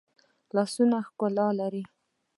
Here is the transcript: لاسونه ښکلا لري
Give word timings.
لاسونه 0.55 0.97
ښکلا 1.07 1.47
لري 1.59 1.83